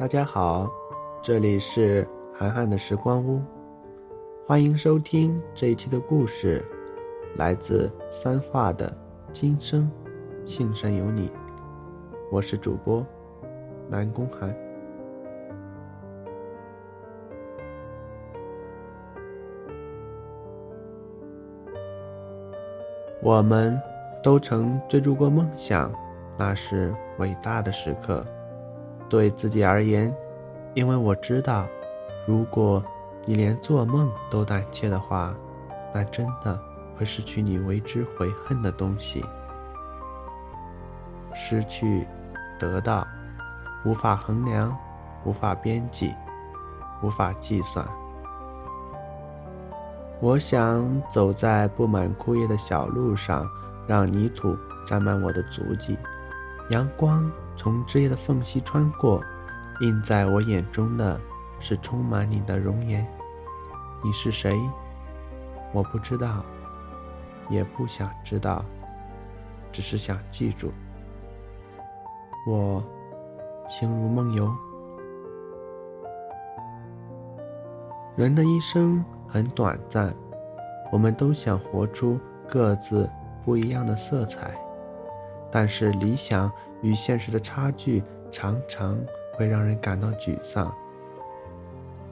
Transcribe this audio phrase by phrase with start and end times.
[0.00, 0.66] 大家好，
[1.20, 3.38] 这里是涵涵的时光屋，
[4.46, 6.64] 欢迎收听这一期的故事，
[7.36, 8.88] 来自三画的
[9.30, 9.90] 《今生，
[10.46, 11.28] 幸甚有你》，
[12.32, 13.06] 我是主播
[13.90, 14.56] 南宫涵。
[23.22, 23.78] 我们
[24.22, 25.92] 都曾追逐过梦想，
[26.38, 28.24] 那是伟大的时刻。
[29.10, 30.14] 对自己而言，
[30.72, 31.66] 因为我知道，
[32.26, 32.82] 如果
[33.26, 35.34] 你连做梦都胆怯的话，
[35.92, 36.58] 那真的
[36.96, 39.24] 会失去你为之悔恨的东西。
[41.34, 42.06] 失去，
[42.58, 43.04] 得到，
[43.84, 44.74] 无法衡量，
[45.24, 46.14] 无法编辑，
[47.02, 47.84] 无法计算。
[50.20, 53.48] 我想走在布满枯叶的小路上，
[53.86, 55.98] 让泥土沾满我的足迹，
[56.68, 57.28] 阳光。
[57.62, 59.22] 从枝叶的缝隙穿过，
[59.82, 61.20] 映在我眼中的
[61.58, 63.06] 是充满你的容颜。
[64.02, 64.58] 你是谁？
[65.70, 66.42] 我不知道，
[67.50, 68.64] 也不想知道，
[69.70, 70.72] 只是想记住。
[72.46, 72.82] 我
[73.68, 74.50] 心如梦游。
[78.16, 80.14] 人的一生很短暂，
[80.90, 83.06] 我们都想活出各自
[83.44, 84.58] 不一样的色彩，
[85.50, 86.50] 但是理想。
[86.82, 88.98] 与现实的差距常常
[89.34, 90.74] 会让人感到沮丧。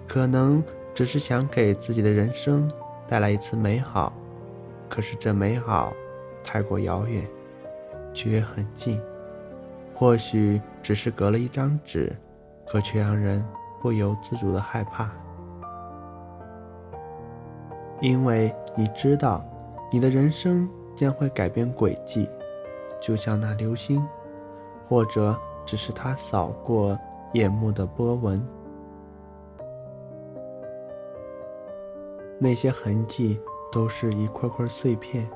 [0.07, 2.71] 可能只是想给自己的人生
[3.07, 4.13] 带来一次美好，
[4.87, 5.91] 可是这美好
[6.45, 7.27] 太过遥远，
[8.13, 9.01] 却也很近。
[9.95, 12.15] 或许只是隔了一张纸，
[12.67, 13.43] 可却让人
[13.81, 15.11] 不由自主的害怕，
[18.03, 19.43] 因为你知道，
[19.91, 22.29] 你的人生将会改变轨迹，
[23.01, 24.03] 就像那流星。
[24.89, 26.99] 或者只是它扫过
[27.35, 28.43] 眼目的波纹，
[32.39, 33.39] 那些痕迹
[33.71, 35.29] 都是一块块碎片，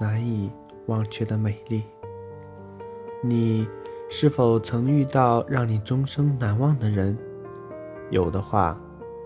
[0.00, 0.48] 难以
[0.86, 1.82] 忘却的美丽。
[3.20, 3.66] 你
[4.08, 7.18] 是否曾遇到让你终生难忘的人？
[8.10, 8.80] 有的话，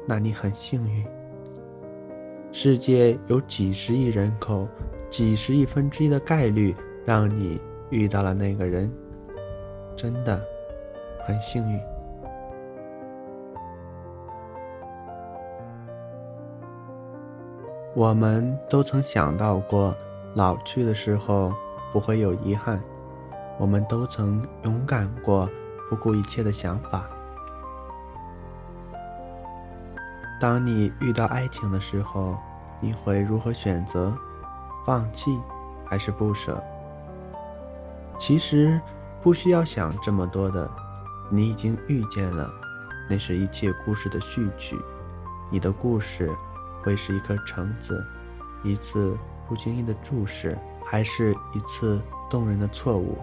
[0.07, 1.05] 那你很幸运。
[2.53, 4.67] 世界有几十亿人口，
[5.11, 6.75] 几十亿分之一的概率
[7.05, 7.61] 让你
[7.91, 8.91] 遇到了那个人。
[9.97, 10.41] 真的
[11.27, 11.81] 很幸运。
[17.97, 19.93] 我们都曾想到过，
[20.35, 21.53] 老去的时候
[21.93, 22.81] 不会有遗憾。
[23.59, 25.51] 我们都曾勇敢过，
[25.91, 27.09] 不顾一切的想法。
[30.41, 32.37] 当你遇到爱情的时候，
[32.81, 34.17] 你会如何选择？
[34.87, 35.37] 放弃
[35.85, 36.63] 还是不舍？
[38.19, 38.81] 其实。
[39.21, 40.71] 不需要想这么多的，
[41.29, 42.49] 你已经遇见了，
[43.11, 44.79] 那是一切故事的序曲。
[45.51, 46.31] 你的故事
[46.85, 48.01] 会是一颗橙子，
[48.63, 49.19] 一次
[49.49, 53.19] 不经意的注视，还是一次动人的错误？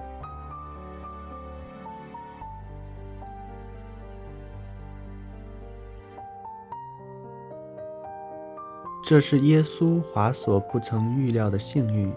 [9.02, 12.14] 这是耶稣华所不曾预料的幸运。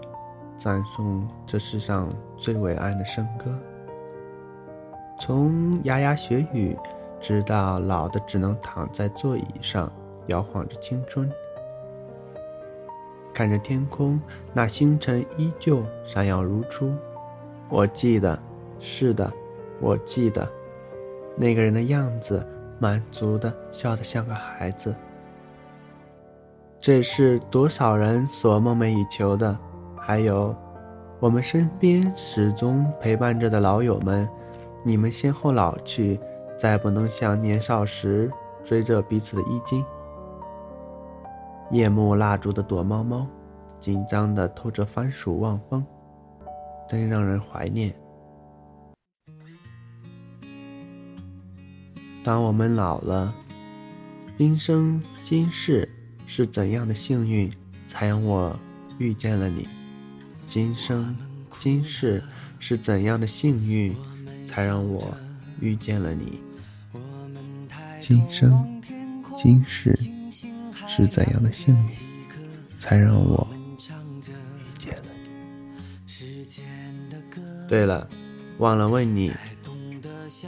[0.59, 3.57] 赞颂这世上最伟岸的笙歌，
[5.17, 6.77] 从牙牙学语，
[7.21, 9.89] 直到老的只能躺在座椅上
[10.27, 11.31] 摇晃着青春。
[13.33, 14.19] 看着天空，
[14.51, 16.93] 那星辰依旧闪耀如初。
[17.69, 18.37] 我记得，
[18.79, 19.31] 是的，
[19.79, 20.45] 我记得，
[21.37, 22.45] 那个人的样子，
[22.79, 24.93] 满足的笑得像个孩子。
[26.81, 29.57] 这是多少人所梦寐以求的。
[30.09, 30.55] 还有，
[31.19, 34.27] 我们身边始终陪伴着的老友们，
[34.83, 36.19] 你们先后老去，
[36.57, 38.27] 再不能像年少时
[38.63, 39.85] 追着彼此的衣襟。
[41.69, 43.27] 夜幕蜡烛的躲猫猫，
[43.79, 45.85] 紧张的偷着番薯望风，
[46.89, 47.93] 真让人怀念。
[52.23, 53.31] 当我们老了，
[54.39, 55.87] 今生今世
[56.25, 57.47] 是怎样的幸运，
[57.87, 58.51] 才让我
[58.97, 59.67] 遇见了你？
[60.49, 61.15] 今生
[61.59, 62.23] 今世
[62.57, 63.95] 是怎样的幸运，
[64.47, 65.15] 才让我
[65.59, 66.39] 遇见了你？
[67.99, 68.81] 今生
[69.37, 69.95] 今世
[70.87, 71.97] 是怎样的幸运，
[72.79, 73.47] 才让我
[73.77, 75.03] 遇见了
[76.07, 77.67] 你？
[77.67, 78.09] 对了，
[78.57, 79.31] 忘了问你，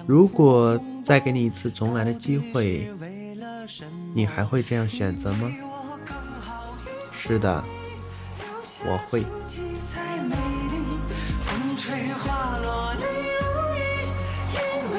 [0.08, 2.92] 如果再给你一次重来的机会，
[4.16, 5.52] 你还会这样选择吗？
[7.16, 7.64] 是的，
[8.84, 10.36] 我会，美
[10.72, 10.76] 丽，
[11.42, 13.06] 风吹花落泪
[13.40, 13.46] 如
[13.78, 13.80] 雨。
[14.54, 14.58] 因
[14.92, 14.96] 为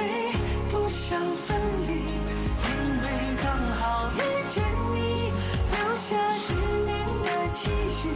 [0.70, 1.90] 不想分离，
[2.62, 2.70] 因
[3.02, 3.04] 为
[3.42, 3.44] 刚
[3.80, 3.82] 好
[4.14, 4.18] 遇
[4.48, 4.62] 见
[4.94, 5.32] 你，
[5.72, 6.08] 留下
[6.38, 6.90] 十年
[7.24, 7.70] 的期
[8.00, 8.08] 许。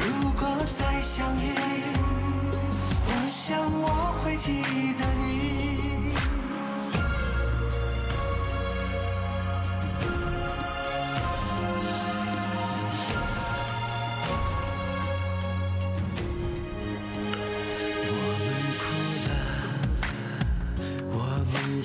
[0.00, 0.42] 如果
[0.78, 1.52] 再相遇，
[3.06, 3.86] 我想我
[4.24, 4.62] 会记
[4.98, 5.73] 得你。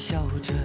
[0.09, 0.55] 笑着，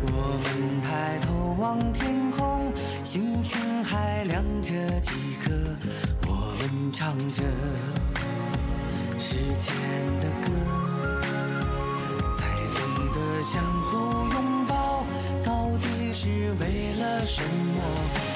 [0.00, 0.08] 我
[0.42, 2.72] 们抬头望天空，
[3.04, 4.70] 星星还亮着
[5.00, 5.10] 几
[5.44, 5.52] 颗。
[6.26, 7.42] 我们唱着
[9.18, 9.74] 时间
[10.22, 10.48] 的歌，
[12.32, 12.46] 才
[12.78, 15.04] 懂得相互拥抱
[15.44, 18.35] 到底是为了什么？